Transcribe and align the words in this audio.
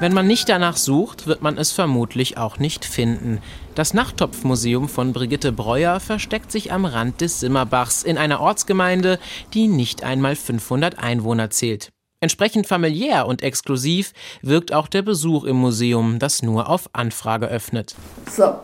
Wenn 0.00 0.14
man 0.14 0.26
nicht 0.26 0.48
danach 0.48 0.78
sucht, 0.78 1.26
wird 1.26 1.42
man 1.42 1.58
es 1.58 1.72
vermutlich 1.72 2.38
auch 2.38 2.58
nicht 2.58 2.86
finden. 2.86 3.42
Das 3.74 3.92
Nachttopfmuseum 3.92 4.88
von 4.88 5.12
Brigitte 5.12 5.52
Breuer 5.52 6.00
versteckt 6.00 6.50
sich 6.50 6.72
am 6.72 6.86
Rand 6.86 7.20
des 7.20 7.38
Simmerbachs 7.40 8.02
in 8.02 8.16
einer 8.16 8.40
Ortsgemeinde, 8.40 9.18
die 9.52 9.68
nicht 9.68 10.02
einmal 10.02 10.36
500 10.36 10.98
Einwohner 10.98 11.50
zählt. 11.50 11.90
Entsprechend 12.20 12.66
familiär 12.66 13.26
und 13.26 13.42
exklusiv 13.42 14.14
wirkt 14.40 14.72
auch 14.72 14.88
der 14.88 15.02
Besuch 15.02 15.44
im 15.44 15.56
Museum, 15.56 16.18
das 16.18 16.42
nur 16.42 16.70
auf 16.70 16.88
Anfrage 16.94 17.48
öffnet. 17.48 17.94
So. 18.30 18.54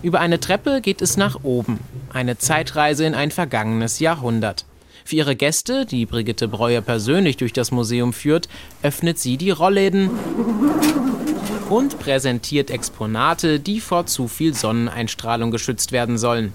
Über 0.00 0.20
eine 0.20 0.38
Treppe 0.38 0.80
geht 0.80 1.02
es 1.02 1.16
nach 1.16 1.42
oben. 1.42 1.80
Eine 2.12 2.38
Zeitreise 2.38 3.04
in 3.04 3.14
ein 3.14 3.32
vergangenes 3.32 3.98
Jahrhundert. 3.98 4.64
Für 5.04 5.16
ihre 5.16 5.36
Gäste, 5.36 5.86
die 5.86 6.06
Brigitte 6.06 6.48
Breuer 6.48 6.80
persönlich 6.80 7.36
durch 7.36 7.52
das 7.52 7.70
Museum 7.70 8.12
führt, 8.12 8.48
öffnet 8.82 9.18
sie 9.18 9.36
die 9.36 9.50
Rollläden 9.50 10.10
und 11.68 11.98
präsentiert 11.98 12.70
Exponate, 12.70 13.58
die 13.58 13.80
vor 13.80 14.06
zu 14.06 14.28
viel 14.28 14.54
Sonneneinstrahlung 14.54 15.50
geschützt 15.50 15.92
werden 15.92 16.18
sollen. 16.18 16.52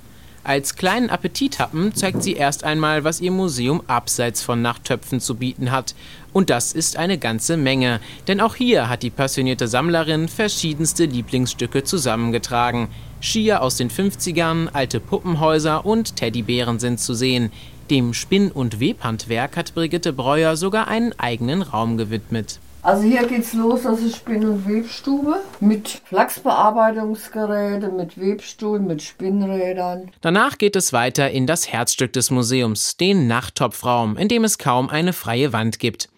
Als 0.47 0.75
kleinen 0.75 1.09
Appetithappen 1.09 1.93
zeigt 1.93 2.23
sie 2.23 2.31
erst 2.31 2.63
einmal, 2.63 3.03
was 3.03 3.19
ihr 3.19 3.31
Museum 3.31 3.81
abseits 3.87 4.41
von 4.41 4.61
Nachttöpfen 4.61 5.19
zu 5.19 5.35
bieten 5.35 5.71
hat. 5.71 5.93
Und 6.31 6.49
das 6.49 6.71
ist 6.71 6.95
eine 6.95 7.17
ganze 7.17 7.57
Menge, 7.57 7.99
denn 8.29 8.39
auch 8.39 8.55
hier 8.55 8.87
hat 8.87 9.03
die 9.03 9.09
passionierte 9.09 9.67
Sammlerin 9.67 10.29
verschiedenste 10.29 11.03
Lieblingsstücke 11.03 11.83
zusammengetragen. 11.83 12.87
Skier 13.19 13.61
aus 13.61 13.75
den 13.75 13.89
50ern, 13.89 14.69
alte 14.71 15.01
Puppenhäuser 15.01 15.85
und 15.85 16.15
Teddybären 16.15 16.79
sind 16.79 17.01
zu 17.01 17.13
sehen. 17.13 17.51
Dem 17.89 18.13
Spinn- 18.13 18.51
und 18.51 18.81
Webhandwerk 18.81 19.55
hat 19.55 19.73
Brigitte 19.73 20.11
Breuer 20.11 20.57
sogar 20.57 20.89
einen 20.89 21.17
eigenen 21.17 21.61
Raum 21.61 21.95
gewidmet. 21.95 22.59
Also 22.81 23.03
hier 23.03 23.25
geht's 23.25 23.53
los, 23.53 23.83
das 23.83 24.01
ist 24.01 24.17
Spinn- 24.17 24.45
und 24.45 24.67
Webstube 24.67 25.41
mit 25.61 26.01
Flachsbearbeitungsgeräte, 26.05 27.89
mit 27.89 28.19
Webstuhl, 28.19 28.79
mit 28.79 29.01
Spinnrädern. 29.01 30.11
Danach 30.19 30.57
geht 30.57 30.75
es 30.75 30.91
weiter 30.91 31.31
in 31.31 31.47
das 31.47 31.71
Herzstück 31.71 32.11
des 32.11 32.29
Museums, 32.29 32.97
den 32.97 33.27
Nachttopfraum, 33.27 34.17
in 34.17 34.27
dem 34.27 34.43
es 34.43 34.57
kaum 34.57 34.89
eine 34.89 35.13
freie 35.13 35.53
Wand 35.53 35.79
gibt. 35.79 36.09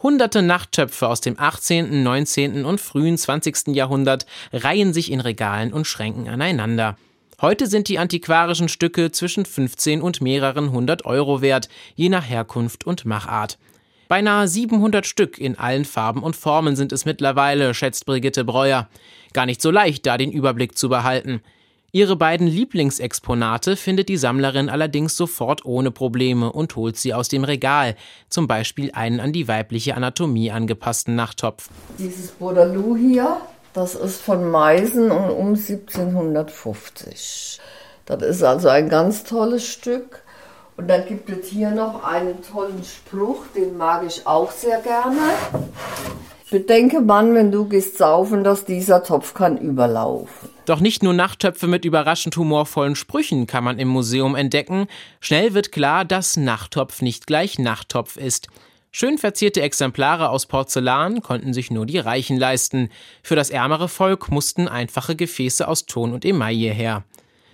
Hunderte 0.00 0.42
Nachttöpfe 0.42 1.08
aus 1.08 1.20
dem 1.20 1.40
18., 1.40 2.04
19. 2.04 2.64
und 2.64 2.80
frühen 2.80 3.18
20. 3.18 3.74
Jahrhundert 3.74 4.26
reihen 4.52 4.92
sich 4.92 5.10
in 5.10 5.20
Regalen 5.20 5.72
und 5.72 5.88
Schränken 5.88 6.28
aneinander. 6.28 6.96
Heute 7.42 7.66
sind 7.66 7.88
die 7.88 7.98
antiquarischen 7.98 8.70
Stücke 8.70 9.12
zwischen 9.12 9.44
15 9.44 10.00
und 10.00 10.22
mehreren 10.22 10.72
hundert 10.72 11.04
Euro 11.04 11.42
wert, 11.42 11.68
je 11.94 12.08
nach 12.08 12.26
Herkunft 12.26 12.86
und 12.86 13.04
Machart. 13.04 13.58
Beinahe 14.08 14.48
700 14.48 15.04
Stück 15.04 15.36
in 15.36 15.58
allen 15.58 15.84
Farben 15.84 16.22
und 16.22 16.34
Formen 16.34 16.76
sind 16.76 16.92
es 16.92 17.04
mittlerweile, 17.04 17.74
schätzt 17.74 18.06
Brigitte 18.06 18.42
Breuer. 18.42 18.88
Gar 19.34 19.44
nicht 19.44 19.60
so 19.60 19.70
leicht, 19.70 20.06
da 20.06 20.16
den 20.16 20.32
Überblick 20.32 20.78
zu 20.78 20.88
behalten. 20.88 21.42
Ihre 21.92 22.16
beiden 22.16 22.46
Lieblingsexponate 22.46 23.76
findet 23.76 24.08
die 24.08 24.16
Sammlerin 24.16 24.70
allerdings 24.70 25.14
sofort 25.14 25.66
ohne 25.66 25.90
Probleme 25.90 26.50
und 26.50 26.74
holt 26.74 26.96
sie 26.96 27.12
aus 27.12 27.28
dem 27.28 27.44
Regal, 27.44 27.96
zum 28.30 28.46
Beispiel 28.46 28.92
einen 28.92 29.20
an 29.20 29.34
die 29.34 29.46
weibliche 29.46 29.94
Anatomie 29.94 30.50
angepassten 30.50 31.14
Nachttopf. 31.14 31.68
Dieses 31.98 32.30
Bordalou 32.30 32.96
hier, 32.96 33.40
das 33.76 33.94
ist 33.94 34.20
von 34.22 34.50
Meisen 34.50 35.10
und 35.10 35.30
um 35.30 35.48
1750. 35.48 37.60
Das 38.06 38.22
ist 38.22 38.42
also 38.42 38.70
ein 38.70 38.88
ganz 38.88 39.24
tolles 39.24 39.66
Stück. 39.66 40.22
Und 40.78 40.88
dann 40.88 41.04
gibt 41.06 41.28
es 41.28 41.48
hier 41.48 41.72
noch 41.72 42.02
einen 42.02 42.42
tollen 42.42 42.82
Spruch, 42.84 43.44
den 43.54 43.76
mag 43.76 44.02
ich 44.06 44.26
auch 44.26 44.50
sehr 44.50 44.80
gerne. 44.80 45.20
Bedenke, 46.50 47.02
Mann, 47.02 47.34
wenn 47.34 47.52
du 47.52 47.66
gehst 47.66 47.98
saufen, 47.98 48.44
dass 48.44 48.64
dieser 48.64 49.02
Topf 49.02 49.34
kann 49.34 49.58
überlaufen. 49.58 50.48
Doch 50.64 50.80
nicht 50.80 51.02
nur 51.02 51.12
Nachttöpfe 51.12 51.66
mit 51.66 51.84
überraschend 51.84 52.34
humorvollen 52.36 52.96
Sprüchen 52.96 53.46
kann 53.46 53.64
man 53.64 53.78
im 53.78 53.88
Museum 53.88 54.34
entdecken. 54.34 54.86
Schnell 55.20 55.52
wird 55.52 55.70
klar, 55.70 56.06
dass 56.06 56.38
Nachttopf 56.38 57.02
nicht 57.02 57.26
gleich 57.26 57.58
Nachttopf 57.58 58.16
ist. 58.16 58.48
Schön 58.90 59.18
verzierte 59.18 59.60
Exemplare 59.60 60.30
aus 60.30 60.46
Porzellan 60.46 61.20
konnten 61.20 61.52
sich 61.52 61.70
nur 61.70 61.84
die 61.84 61.98
Reichen 61.98 62.38
leisten. 62.38 62.88
Für 63.22 63.36
das 63.36 63.50
ärmere 63.50 63.88
Volk 63.88 64.30
mussten 64.30 64.68
einfache 64.68 65.16
Gefäße 65.16 65.68
aus 65.68 65.86
Ton 65.86 66.12
und 66.14 66.24
Emaille 66.24 66.72
her. 66.72 67.04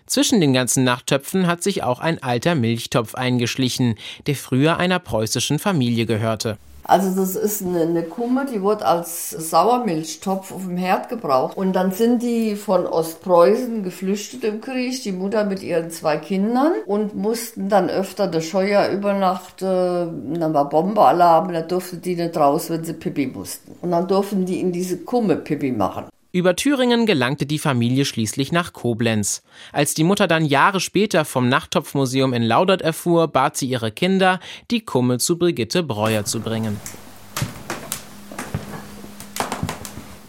Zwischen 0.06 0.40
den 0.40 0.52
ganzen 0.52 0.84
Nachttöpfen 0.84 1.46
hat 1.46 1.62
sich 1.62 1.82
auch 1.82 2.00
ein 2.00 2.22
alter 2.22 2.54
Milchtopf 2.54 3.14
eingeschlichen, 3.14 3.96
der 4.26 4.36
früher 4.36 4.76
einer 4.76 4.98
preußischen 4.98 5.58
Familie 5.58 6.06
gehörte. 6.06 6.58
Also 6.84 7.14
das 7.14 7.36
ist 7.36 7.62
eine, 7.62 7.82
eine 7.82 8.02
Kumme, 8.02 8.46
die 8.46 8.62
wird 8.62 8.82
als 8.82 9.30
Sauermilchtopf 9.30 10.52
auf 10.52 10.62
dem 10.62 10.76
Herd 10.76 11.08
gebraucht. 11.08 11.56
Und 11.56 11.74
dann 11.74 11.92
sind 11.92 12.22
die 12.22 12.56
von 12.56 12.86
Ostpreußen 12.86 13.82
geflüchtet 13.82 14.44
im 14.44 14.60
Krieg, 14.60 15.02
die 15.02 15.12
Mutter 15.12 15.44
mit 15.44 15.62
ihren 15.62 15.90
zwei 15.90 16.16
Kindern 16.16 16.72
und 16.86 17.14
mussten 17.14 17.68
dann 17.68 17.88
öfter 17.88 18.26
der 18.26 18.40
Scheuer 18.40 18.88
übernachten. 18.88 20.34
Dann 20.38 20.54
war 20.54 20.68
Bombealarm, 20.68 21.52
da 21.52 21.62
durften 21.62 22.00
die 22.00 22.16
nicht 22.16 22.36
raus, 22.36 22.70
wenn 22.70 22.84
sie 22.84 22.94
Pipi 22.94 23.26
mussten. 23.26 23.76
Und 23.80 23.92
dann 23.92 24.08
durften 24.08 24.44
die 24.44 24.60
in 24.60 24.72
diese 24.72 24.98
Kumme 24.98 25.36
Pipi 25.36 25.72
machen. 25.72 26.06
Über 26.34 26.56
Thüringen 26.56 27.04
gelangte 27.04 27.44
die 27.44 27.58
Familie 27.58 28.06
schließlich 28.06 28.52
nach 28.52 28.72
Koblenz. 28.72 29.42
Als 29.70 29.92
die 29.92 30.02
Mutter 30.02 30.26
dann 30.26 30.46
Jahre 30.46 30.80
später 30.80 31.26
vom 31.26 31.50
Nachttopfmuseum 31.50 32.32
in 32.32 32.42
Laudert 32.42 32.80
erfuhr, 32.80 33.28
bat 33.28 33.58
sie 33.58 33.66
ihre 33.66 33.92
Kinder, 33.92 34.40
die 34.70 34.80
Kumme 34.80 35.18
zu 35.18 35.36
Brigitte 35.36 35.82
Breuer 35.82 36.24
zu 36.24 36.40
bringen. 36.40 36.80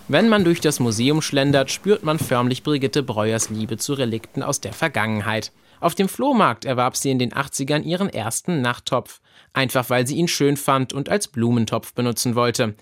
Wenn 0.09 0.27
man 0.27 0.43
durch 0.43 0.59
das 0.59 0.81
Museum 0.81 1.21
schlendert, 1.21 1.71
spürt 1.71 2.03
man 2.03 2.19
förmlich 2.19 2.63
Brigitte 2.63 3.01
Breuers 3.01 3.49
Liebe 3.49 3.77
zu 3.77 3.93
Relikten 3.93 4.43
aus 4.43 4.59
der 4.59 4.73
Vergangenheit. 4.73 5.53
Auf 5.79 5.95
dem 5.95 6.09
Flohmarkt 6.09 6.65
erwarb 6.65 6.97
sie 6.97 7.11
in 7.11 7.19
den 7.19 7.31
80ern 7.31 7.83
ihren 7.83 8.09
ersten 8.09 8.61
Nachttopf, 8.61 9.21
einfach 9.53 9.89
weil 9.89 10.05
sie 10.05 10.17
ihn 10.17 10.27
schön 10.27 10.57
fand 10.57 10.91
und 10.91 11.07
als 11.07 11.29
Blumentopf 11.29 11.93
benutzen 11.93 12.35
wollte. 12.35 12.75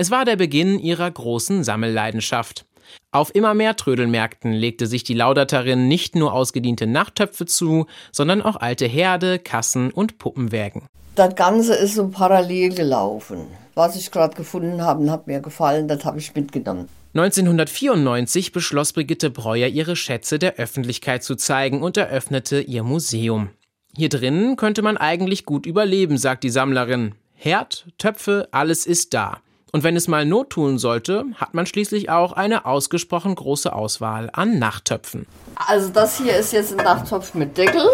Es 0.00 0.12
war 0.12 0.24
der 0.24 0.36
Beginn 0.36 0.78
ihrer 0.78 1.10
großen 1.10 1.64
Sammelleidenschaft. 1.64 2.66
Auf 3.10 3.34
immer 3.34 3.54
mehr 3.54 3.76
Trödelmärkten 3.76 4.52
legte 4.52 4.86
sich 4.86 5.04
die 5.04 5.14
Lauderterin 5.14 5.88
nicht 5.88 6.14
nur 6.14 6.32
ausgediente 6.32 6.86
Nachttöpfe 6.86 7.46
zu, 7.46 7.86
sondern 8.12 8.42
auch 8.42 8.56
alte 8.56 8.86
Herde, 8.86 9.38
Kassen 9.38 9.90
und 9.90 10.18
Puppenwägen. 10.18 10.82
Das 11.14 11.34
Ganze 11.34 11.74
ist 11.74 11.94
so 11.94 12.08
parallel 12.08 12.74
gelaufen. 12.74 13.46
Was 13.74 13.96
ich 13.96 14.10
gerade 14.10 14.36
gefunden 14.36 14.82
habe, 14.82 15.10
hat 15.10 15.26
mir 15.26 15.40
gefallen, 15.40 15.88
das 15.88 16.04
habe 16.04 16.18
ich 16.18 16.34
mitgenommen. 16.34 16.88
1994 17.14 18.52
beschloss 18.52 18.92
Brigitte 18.92 19.30
Breuer, 19.30 19.68
ihre 19.68 19.96
Schätze 19.96 20.38
der 20.38 20.56
Öffentlichkeit 20.56 21.24
zu 21.24 21.34
zeigen 21.34 21.82
und 21.82 21.96
eröffnete 21.96 22.60
ihr 22.60 22.82
Museum. 22.82 23.50
Hier 23.96 24.10
drinnen 24.10 24.56
könnte 24.56 24.82
man 24.82 24.96
eigentlich 24.96 25.44
gut 25.44 25.66
überleben, 25.66 26.18
sagt 26.18 26.44
die 26.44 26.50
Sammlerin. 26.50 27.14
Herd, 27.34 27.86
Töpfe, 27.98 28.48
alles 28.52 28.86
ist 28.86 29.14
da. 29.14 29.38
Und 29.72 29.82
wenn 29.82 29.96
es 29.96 30.08
mal 30.08 30.24
Not 30.24 30.50
tun 30.50 30.78
sollte, 30.78 31.24
hat 31.36 31.54
man 31.54 31.66
schließlich 31.66 32.10
auch 32.10 32.32
eine 32.32 32.64
ausgesprochen 32.64 33.34
große 33.34 33.72
Auswahl 33.72 34.30
an 34.32 34.58
Nachttöpfen. 34.58 35.26
Also 35.54 35.90
das 35.90 36.18
hier 36.18 36.36
ist 36.36 36.52
jetzt 36.52 36.72
ein 36.72 36.84
Nachttopf 36.84 37.34
mit 37.34 37.56
Deckel. 37.58 37.86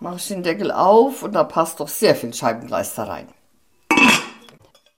Mache 0.00 0.16
ich 0.16 0.28
den 0.28 0.42
Deckel 0.42 0.72
auf 0.72 1.22
und 1.22 1.32
da 1.34 1.44
passt 1.44 1.78
doch 1.78 1.88
sehr 1.88 2.16
viel 2.16 2.34
Scheibengleister 2.34 3.04
rein. 3.04 3.28